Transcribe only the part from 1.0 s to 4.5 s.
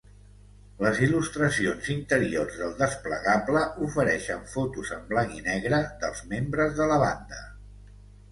il·lustracions interiors del desplegable ofereixen